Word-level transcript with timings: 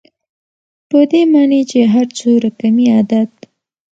په 0.89 0.99
دې 1.11 1.21
معني 1.31 1.61
چي 1.69 1.79
هر 1.93 2.07
څو 2.17 2.29
رقمي 2.45 2.87
عدد 2.97 3.29